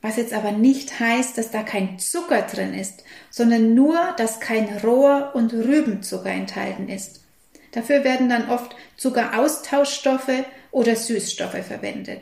Was 0.00 0.16
jetzt 0.16 0.32
aber 0.32 0.52
nicht 0.52 1.00
heißt, 1.00 1.36
dass 1.36 1.50
da 1.50 1.64
kein 1.64 1.98
Zucker 1.98 2.42
drin 2.42 2.72
ist, 2.72 3.02
sondern 3.30 3.74
nur, 3.74 3.98
dass 4.16 4.38
kein 4.38 4.68
roher 4.78 5.32
und 5.34 5.52
Rübenzucker 5.52 6.30
enthalten 6.30 6.88
ist. 6.88 7.24
Dafür 7.72 8.04
werden 8.04 8.28
dann 8.28 8.48
oft 8.48 8.76
Zuckeraustauschstoffe 8.96 10.44
oder 10.70 10.94
Süßstoffe 10.94 11.66
verwendet. 11.66 12.20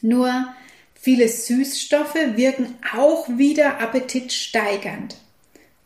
Nur 0.00 0.52
viele 0.94 1.28
Süßstoffe 1.28 2.16
wirken 2.34 2.74
auch 2.96 3.28
wieder 3.28 3.80
appetitsteigernd. 3.80 5.18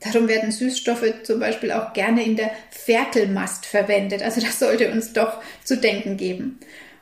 Darum 0.01 0.29
werden 0.29 0.51
Süßstoffe 0.51 1.23
zum 1.25 1.41
Beispiel 1.41 1.73
auch 1.73 1.93
gerne 1.93 2.25
in 2.25 2.37
der 2.37 2.51
Ferkelmast 2.71 3.67
verwendet. 3.67 4.23
Also 4.23 4.41
das 4.41 4.59
sollte 4.59 4.91
uns 4.91 5.13
doch 5.13 5.43
zu 5.63 5.77
denken 5.77 6.17
geben. 6.17 6.59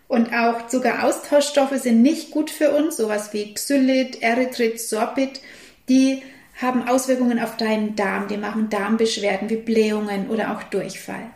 Und 0.09 0.33
auch 0.33 0.67
Zuckeraustauschstoffe 0.69 1.79
sind 1.81 2.03
nicht 2.03 2.31
gut 2.31 2.51
für 2.51 2.71
uns, 2.71 2.97
sowas 2.97 3.33
wie 3.33 3.55
Xylit, 3.55 4.23
Erythrit, 4.23 4.81
Sorbit. 4.81 5.41
Die 5.89 6.23
haben 6.61 6.89
Auswirkungen 6.89 7.39
auf 7.39 7.57
deinen 7.57 7.95
Darm, 7.95 8.27
die 8.27 8.37
machen 8.37 8.69
Darmbeschwerden 8.69 9.49
wie 9.49 9.57
Blähungen 9.57 10.29
oder 10.29 10.57
auch 10.57 10.65
Durchfall. 10.65 11.31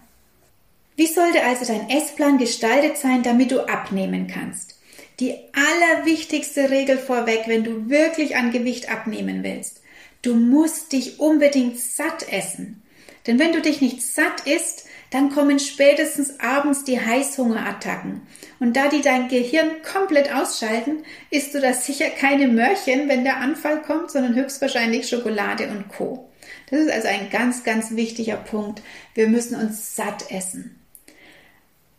Wie 0.97 1.07
sollte 1.07 1.45
also 1.45 1.65
dein 1.65 1.89
Essplan 1.91 2.39
gestaltet 2.39 2.97
sein, 2.97 3.23
damit 3.23 3.51
du 3.53 3.61
abnehmen 3.61 4.27
kannst? 4.27 4.79
Die 5.21 5.35
allerwichtigste 5.53 6.71
Regel 6.71 6.99
vorweg, 6.99 7.43
wenn 7.47 7.65
du 7.65 7.89
wirklich 7.89 8.37
an 8.37 8.51
Gewicht 8.51 8.91
abnehmen 8.91 9.45
willst. 9.45 9.82
Du 10.23 10.35
musst 10.35 10.93
dich 10.93 11.19
unbedingt 11.19 11.79
satt 11.79 12.33
essen. 12.33 12.83
Denn 13.27 13.39
wenn 13.39 13.53
du 13.53 13.61
dich 13.61 13.81
nicht 13.81 14.03
satt 14.03 14.47
isst, 14.47 14.87
dann 15.11 15.31
kommen 15.31 15.59
spätestens 15.59 16.41
abends 16.41 16.85
die 16.85 17.01
Heißhungerattacken. 17.01 18.23
Und 18.61 18.77
da 18.77 18.89
die 18.89 19.03
dein 19.03 19.29
Gehirn 19.29 19.83
komplett 19.83 20.33
ausschalten, 20.33 21.05
isst 21.31 21.55
du 21.55 21.61
da 21.61 21.75
sicher 21.75 22.09
keine 22.09 22.49
Mörchen, 22.49 23.09
wenn 23.09 23.25
der 23.25 23.37
Anfall 23.37 23.83
kommt, 23.83 24.11
sondern 24.11 24.35
höchstwahrscheinlich 24.35 25.09
Schokolade 25.09 25.69
und 25.69 25.89
Co. 25.89 26.31
Das 26.71 26.81
ist 26.81 26.91
also 26.91 27.09
ein 27.09 27.29
ganz, 27.31 27.65
ganz 27.65 27.95
wichtiger 27.95 28.37
Punkt. 28.37 28.81
Wir 29.15 29.29
müssen 29.29 29.57
uns 29.57 29.95
satt 29.95 30.31
essen. 30.31 30.82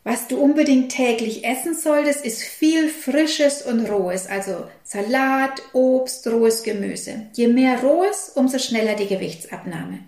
Was 0.04 0.28
du 0.28 0.38
unbedingt 0.38 0.92
täglich 0.92 1.46
essen 1.46 1.76
solltest, 1.76 2.26
ist 2.26 2.44
viel 2.44 2.90
Frisches 2.90 3.62
und 3.62 3.90
Rohes, 3.90 4.28
also 4.28 4.66
Salat, 4.84 5.62
Obst, 5.72 6.28
rohes 6.28 6.64
Gemüse. 6.64 7.28
Je 7.34 7.48
mehr 7.48 7.80
Rohes, 7.80 8.32
umso 8.36 8.60
schneller 8.60 8.96
die 8.96 9.08
Gewichtsabnahme. 9.08 10.00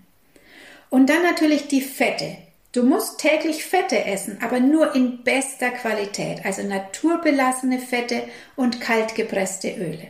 Und 0.90 1.08
dann 1.08 1.22
natürlich 1.22 1.68
die 1.68 1.80
Fette. 1.80 2.36
Du 2.72 2.82
musst 2.82 3.18
täglich 3.18 3.64
Fette 3.64 4.04
essen, 4.04 4.36
aber 4.42 4.60
nur 4.60 4.94
in 4.94 5.24
bester 5.24 5.70
Qualität, 5.70 6.44
also 6.44 6.62
naturbelassene 6.62 7.78
Fette 7.78 8.24
und 8.54 8.82
kaltgepresste 8.82 9.70
Öle. 9.70 10.08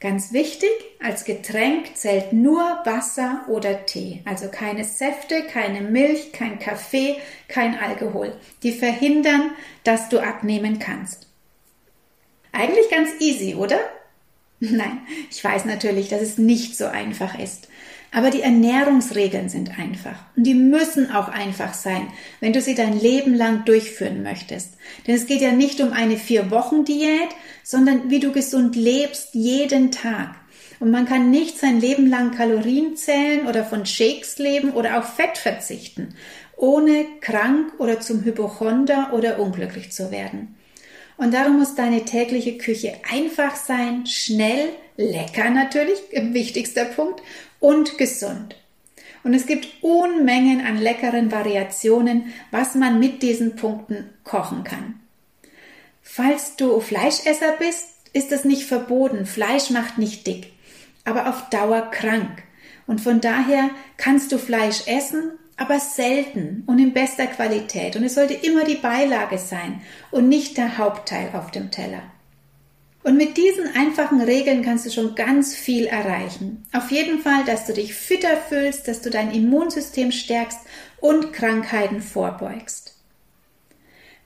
Ganz 0.00 0.32
wichtig, 0.32 0.70
als 1.00 1.24
Getränk 1.24 1.96
zählt 1.96 2.32
nur 2.32 2.60
Wasser 2.84 3.44
oder 3.48 3.84
Tee, 3.84 4.22
also 4.24 4.48
keine 4.48 4.84
Säfte, 4.84 5.42
keine 5.42 5.80
Milch, 5.80 6.30
kein 6.32 6.60
Kaffee, 6.60 7.16
kein 7.48 7.76
Alkohol. 7.76 8.32
Die 8.62 8.70
verhindern, 8.72 9.50
dass 9.82 10.08
du 10.08 10.20
abnehmen 10.20 10.78
kannst. 10.78 11.26
Eigentlich 12.52 12.88
ganz 12.90 13.10
easy, 13.18 13.56
oder? 13.56 13.80
Nein, 14.60 15.00
ich 15.30 15.42
weiß 15.42 15.64
natürlich, 15.64 16.08
dass 16.08 16.22
es 16.22 16.38
nicht 16.38 16.76
so 16.76 16.86
einfach 16.86 17.36
ist. 17.36 17.68
Aber 18.10 18.30
die 18.30 18.40
Ernährungsregeln 18.40 19.50
sind 19.50 19.78
einfach 19.78 20.16
und 20.34 20.44
die 20.44 20.54
müssen 20.54 21.10
auch 21.10 21.28
einfach 21.28 21.74
sein, 21.74 22.08
wenn 22.40 22.54
du 22.54 22.62
sie 22.62 22.74
dein 22.74 22.98
Leben 22.98 23.34
lang 23.34 23.66
durchführen 23.66 24.22
möchtest. 24.22 24.78
Denn 25.06 25.14
es 25.14 25.26
geht 25.26 25.42
ja 25.42 25.52
nicht 25.52 25.80
um 25.82 25.92
eine 25.92 26.16
Vier-Wochen-Diät, 26.16 27.28
sondern 27.68 28.08
wie 28.08 28.18
du 28.18 28.32
gesund 28.32 28.76
lebst 28.76 29.34
jeden 29.34 29.92
Tag. 29.92 30.34
Und 30.80 30.90
man 30.90 31.04
kann 31.04 31.30
nicht 31.30 31.58
sein 31.58 31.78
Leben 31.78 32.08
lang 32.08 32.30
Kalorien 32.30 32.96
zählen 32.96 33.46
oder 33.46 33.62
von 33.62 33.84
Shakes 33.84 34.38
leben 34.38 34.70
oder 34.70 34.98
auf 34.98 35.16
Fett 35.16 35.36
verzichten, 35.36 36.14
ohne 36.56 37.04
krank 37.20 37.74
oder 37.78 38.00
zum 38.00 38.24
Hypochonder 38.24 39.10
oder 39.12 39.38
unglücklich 39.38 39.92
zu 39.92 40.10
werden. 40.10 40.56
Und 41.18 41.34
darum 41.34 41.58
muss 41.58 41.74
deine 41.74 42.06
tägliche 42.06 42.56
Küche 42.56 42.94
einfach 43.12 43.54
sein, 43.54 44.06
schnell, 44.06 44.70
lecker 44.96 45.50
natürlich, 45.50 45.98
wichtigster 46.10 46.86
Punkt, 46.86 47.20
und 47.60 47.98
gesund. 47.98 48.56
Und 49.24 49.34
es 49.34 49.44
gibt 49.44 49.68
Unmengen 49.82 50.64
an 50.64 50.78
leckeren 50.78 51.30
Variationen, 51.30 52.32
was 52.50 52.74
man 52.76 52.98
mit 52.98 53.22
diesen 53.22 53.56
Punkten 53.56 54.08
kochen 54.24 54.64
kann. 54.64 55.00
Falls 56.10 56.56
du 56.56 56.80
Fleischesser 56.80 57.52
bist, 57.58 57.86
ist 58.14 58.32
es 58.32 58.44
nicht 58.44 58.64
verboten. 58.64 59.26
Fleisch 59.26 59.68
macht 59.68 59.98
nicht 59.98 60.26
dick, 60.26 60.52
aber 61.04 61.28
auf 61.28 61.50
Dauer 61.50 61.90
krank. 61.92 62.42
Und 62.86 63.02
von 63.02 63.20
daher 63.20 63.70
kannst 63.98 64.32
du 64.32 64.38
Fleisch 64.38 64.86
essen, 64.86 65.32
aber 65.58 65.78
selten 65.78 66.64
und 66.66 66.78
in 66.78 66.94
bester 66.94 67.26
Qualität. 67.26 67.94
Und 67.94 68.04
es 68.04 68.14
sollte 68.14 68.32
immer 68.32 68.64
die 68.64 68.76
Beilage 68.76 69.36
sein 69.38 69.82
und 70.10 70.28
nicht 70.28 70.56
der 70.56 70.78
Hauptteil 70.78 71.30
auf 71.34 71.50
dem 71.50 71.70
Teller. 71.70 72.02
Und 73.04 73.16
mit 73.16 73.36
diesen 73.36 73.76
einfachen 73.76 74.22
Regeln 74.22 74.62
kannst 74.62 74.86
du 74.86 74.90
schon 74.90 75.14
ganz 75.14 75.54
viel 75.54 75.84
erreichen. 75.84 76.64
Auf 76.72 76.90
jeden 76.90 77.20
Fall, 77.20 77.44
dass 77.44 77.66
du 77.66 77.74
dich 77.74 77.94
fitter 77.94 78.36
fühlst, 78.48 78.88
dass 78.88 79.02
du 79.02 79.10
dein 79.10 79.30
Immunsystem 79.30 80.10
stärkst 80.10 80.60
und 81.00 81.32
Krankheiten 81.34 82.00
vorbeugst. 82.00 82.97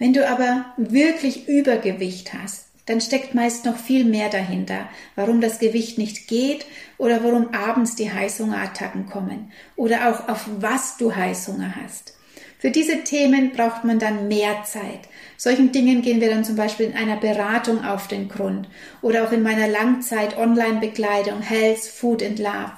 Wenn 0.02 0.14
du 0.14 0.28
aber 0.28 0.64
wirklich 0.76 1.46
Übergewicht 1.46 2.34
hast, 2.34 2.66
dann 2.86 3.00
steckt 3.00 3.36
meist 3.36 3.64
noch 3.64 3.76
viel 3.76 4.04
mehr 4.04 4.30
dahinter, 4.30 4.88
warum 5.14 5.40
das 5.40 5.60
Gewicht 5.60 5.96
nicht 5.96 6.26
geht 6.26 6.66
oder 6.98 7.22
warum 7.22 7.54
abends 7.54 7.94
die 7.94 8.10
Heißhungerattacken 8.10 9.06
kommen 9.06 9.52
oder 9.76 10.10
auch 10.10 10.28
auf 10.28 10.48
was 10.58 10.96
du 10.96 11.14
Heißhunger 11.14 11.76
hast. 11.80 12.14
Für 12.58 12.72
diese 12.72 13.04
Themen 13.04 13.52
braucht 13.52 13.84
man 13.84 14.00
dann 14.00 14.26
mehr 14.26 14.64
Zeit. 14.64 15.08
Solchen 15.36 15.70
Dingen 15.70 16.02
gehen 16.02 16.20
wir 16.20 16.30
dann 16.30 16.44
zum 16.44 16.56
Beispiel 16.56 16.86
in 16.86 16.96
einer 16.96 17.18
Beratung 17.18 17.84
auf 17.84 18.08
den 18.08 18.28
Grund 18.28 18.68
oder 19.02 19.22
auch 19.22 19.30
in 19.30 19.44
meiner 19.44 19.68
Langzeit-Online-Bekleidung 19.68 21.42
Health, 21.42 21.78
Food 21.78 22.24
and 22.24 22.40
Love. 22.40 22.72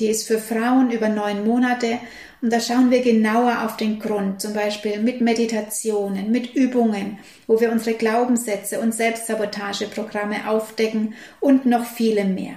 Die 0.00 0.08
ist 0.08 0.26
für 0.26 0.38
Frauen 0.38 0.90
über 0.90 1.08
neun 1.08 1.46
Monate 1.46 1.98
und 2.42 2.50
da 2.52 2.58
schauen 2.58 2.90
wir 2.90 3.02
genauer 3.02 3.64
auf 3.64 3.76
den 3.76 3.98
Grund, 3.98 4.40
zum 4.40 4.54
Beispiel 4.54 4.98
mit 4.98 5.20
Meditationen, 5.20 6.30
mit 6.30 6.54
Übungen, 6.54 7.18
wo 7.46 7.60
wir 7.60 7.70
unsere 7.70 7.96
Glaubenssätze 7.96 8.80
und 8.80 8.94
Selbstsabotageprogramme 8.94 10.48
aufdecken 10.48 11.14
und 11.38 11.66
noch 11.66 11.84
viele 11.84 12.24
mehr. 12.24 12.54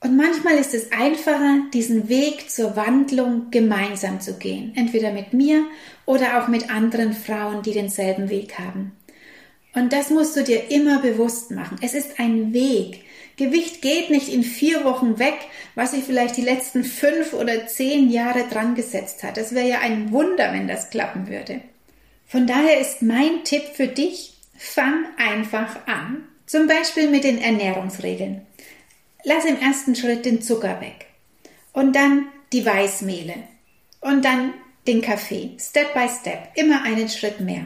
Und 0.00 0.16
manchmal 0.16 0.54
ist 0.56 0.74
es 0.74 0.92
einfacher, 0.92 1.62
diesen 1.72 2.08
Weg 2.08 2.50
zur 2.50 2.76
Wandlung 2.76 3.50
gemeinsam 3.50 4.20
zu 4.20 4.34
gehen, 4.34 4.72
entweder 4.76 5.10
mit 5.10 5.32
mir 5.32 5.64
oder 6.06 6.38
auch 6.38 6.48
mit 6.48 6.70
anderen 6.70 7.14
Frauen, 7.14 7.62
die 7.62 7.72
denselben 7.72 8.28
Weg 8.28 8.58
haben. 8.58 8.92
Und 9.74 9.92
das 9.92 10.10
musst 10.10 10.36
du 10.36 10.44
dir 10.44 10.70
immer 10.70 11.00
bewusst 11.00 11.50
machen. 11.50 11.78
Es 11.80 11.94
ist 11.94 12.20
ein 12.20 12.52
Weg. 12.52 13.04
Gewicht 13.38 13.80
geht 13.80 14.10
nicht 14.10 14.28
in 14.28 14.42
vier 14.42 14.84
Wochen 14.84 15.18
weg, 15.18 15.38
was 15.74 15.92
sich 15.92 16.04
vielleicht 16.04 16.36
die 16.36 16.42
letzten 16.42 16.84
fünf 16.84 17.32
oder 17.32 17.66
zehn 17.66 18.10
Jahre 18.10 18.44
dran 18.50 18.74
gesetzt 18.74 19.22
hat. 19.22 19.36
Das 19.38 19.54
wäre 19.54 19.68
ja 19.68 19.78
ein 19.78 20.12
Wunder, 20.12 20.52
wenn 20.52 20.68
das 20.68 20.90
klappen 20.90 21.28
würde. 21.28 21.60
Von 22.26 22.46
daher 22.46 22.78
ist 22.78 23.00
mein 23.00 23.44
Tipp 23.44 23.62
für 23.74 23.86
dich, 23.86 24.34
fang 24.58 25.06
einfach 25.16 25.86
an. 25.86 26.24
Zum 26.44 26.66
Beispiel 26.66 27.08
mit 27.08 27.24
den 27.24 27.40
Ernährungsregeln. 27.40 28.42
Lass 29.24 29.44
im 29.44 29.60
ersten 29.60 29.94
Schritt 29.94 30.24
den 30.24 30.42
Zucker 30.42 30.80
weg. 30.80 31.06
Und 31.72 31.94
dann 31.94 32.26
die 32.52 32.64
Weißmehle. 32.66 33.34
Und 34.00 34.24
dann 34.24 34.54
den 34.86 35.00
Kaffee. 35.00 35.56
Step 35.58 35.94
by 35.94 36.08
step. 36.08 36.50
Immer 36.54 36.82
einen 36.82 37.08
Schritt 37.08 37.40
mehr. 37.40 37.64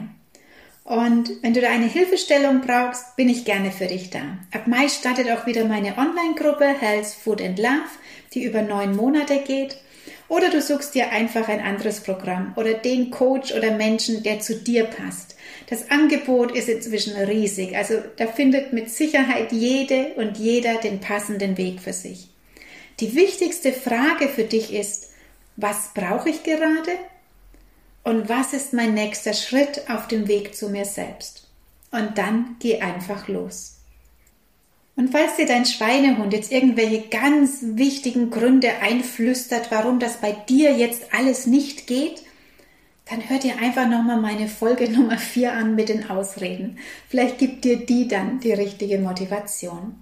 Und 0.83 1.31
wenn 1.41 1.53
du 1.53 1.61
da 1.61 1.69
eine 1.69 1.87
Hilfestellung 1.87 2.61
brauchst, 2.61 3.15
bin 3.15 3.29
ich 3.29 3.45
gerne 3.45 3.71
für 3.71 3.87
dich 3.87 4.09
da. 4.09 4.37
Ab 4.51 4.67
Mai 4.67 4.89
startet 4.89 5.31
auch 5.31 5.45
wieder 5.45 5.65
meine 5.65 5.97
Online-Gruppe 5.97 6.65
Health, 6.65 7.07
Food 7.07 7.41
and 7.41 7.57
Love, 7.57 7.89
die 8.33 8.43
über 8.43 8.61
neun 8.61 8.95
Monate 8.95 9.39
geht. 9.39 9.77
Oder 10.27 10.49
du 10.49 10.61
suchst 10.61 10.95
dir 10.95 11.11
einfach 11.11 11.47
ein 11.47 11.61
anderes 11.61 12.01
Programm 12.01 12.53
oder 12.55 12.73
den 12.73 13.11
Coach 13.11 13.53
oder 13.53 13.71
Menschen, 13.71 14.23
der 14.23 14.39
zu 14.39 14.55
dir 14.55 14.85
passt. 14.85 15.35
Das 15.69 15.89
Angebot 15.89 16.51
ist 16.51 16.67
inzwischen 16.67 17.15
riesig, 17.15 17.75
also 17.77 17.95
da 18.17 18.27
findet 18.27 18.73
mit 18.73 18.89
Sicherheit 18.89 19.51
jede 19.51 20.13
und 20.15 20.37
jeder 20.37 20.75
den 20.75 20.99
passenden 20.99 21.57
Weg 21.57 21.79
für 21.79 21.93
sich. 21.93 22.29
Die 22.99 23.15
wichtigste 23.15 23.71
Frage 23.71 24.27
für 24.27 24.43
dich 24.43 24.73
ist, 24.73 25.11
was 25.55 25.91
brauche 25.93 26.29
ich 26.29 26.43
gerade 26.43 26.91
und 28.03 28.27
was 28.27 28.53
ist 28.53 28.73
mein 28.73 28.93
nächster 28.93 29.33
Schritt 29.33 29.89
auf 29.89 30.07
dem 30.07 30.27
Weg 30.27 30.55
zu 30.55 30.69
mir 30.69 30.85
selbst? 30.85 31.47
Und 31.91 32.17
dann 32.17 32.57
geh 32.59 32.81
einfach 32.81 33.27
los. 33.27 33.77
Und 34.95 35.11
falls 35.11 35.37
dir 35.37 35.47
dein 35.47 35.65
Schweinehund 35.65 36.33
jetzt 36.33 36.51
irgendwelche 36.51 37.07
ganz 37.07 37.59
wichtigen 37.61 38.29
Gründe 38.29 38.69
einflüstert, 38.81 39.71
warum 39.71 39.99
das 39.99 40.17
bei 40.17 40.31
dir 40.31 40.73
jetzt 40.73 41.13
alles 41.13 41.47
nicht 41.47 41.87
geht, 41.87 42.23
dann 43.09 43.27
hör 43.27 43.39
dir 43.39 43.57
einfach 43.59 43.87
nochmal 43.87 44.19
meine 44.21 44.47
Folge 44.47 44.89
Nummer 44.91 45.17
4 45.17 45.53
an 45.53 45.75
mit 45.75 45.89
den 45.89 46.09
Ausreden. 46.09 46.77
Vielleicht 47.09 47.37
gibt 47.37 47.63
dir 47.63 47.85
die 47.85 48.07
dann 48.07 48.39
die 48.39 48.53
richtige 48.53 48.99
Motivation. 48.99 49.95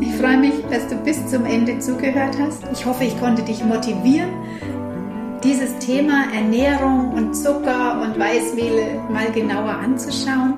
Ich 0.00 0.12
freue 0.14 0.38
mich, 0.38 0.54
dass 0.70 0.88
du 0.88 0.96
bis 0.96 1.26
zum 1.28 1.44
Ende 1.44 1.78
zugehört 1.80 2.38
hast. 2.38 2.62
Ich 2.72 2.86
hoffe, 2.86 3.04
ich 3.04 3.18
konnte 3.18 3.42
dich 3.42 3.62
motivieren, 3.64 4.30
dieses 5.44 5.78
Thema 5.78 6.24
Ernährung 6.34 7.12
und 7.12 7.34
Zucker 7.34 8.00
und 8.00 8.18
Weißmehl 8.18 8.98
mal 9.10 9.30
genauer 9.30 9.74
anzuschauen. 9.74 10.54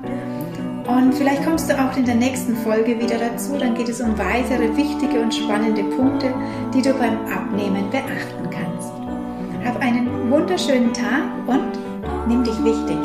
Und 0.87 1.13
vielleicht 1.13 1.43
kommst 1.43 1.69
du 1.69 1.73
auch 1.77 1.95
in 1.97 2.05
der 2.05 2.15
nächsten 2.15 2.55
Folge 2.55 2.97
wieder 2.97 3.17
dazu. 3.17 3.57
Dann 3.57 3.75
geht 3.75 3.89
es 3.89 3.99
um 3.99 4.17
weitere 4.17 4.75
wichtige 4.77 5.19
und 5.19 5.35
spannende 5.35 5.83
Punkte, 5.83 6.33
die 6.73 6.81
du 6.81 6.93
beim 6.93 7.17
Abnehmen 7.27 7.89
beachten 7.91 8.49
kannst. 8.49 8.93
Hab 9.65 9.81
einen 9.81 10.31
wunderschönen 10.31 10.93
Tag 10.93 11.23
und 11.45 11.77
nimm 12.29 12.45
dich 12.45 12.63
wichtig. 12.63 12.97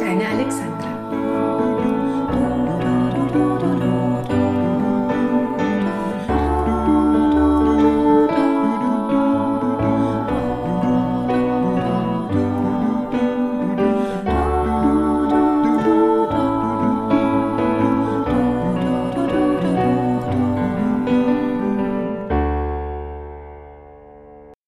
Deine 0.00 0.26
Alexandra. 0.26 1.71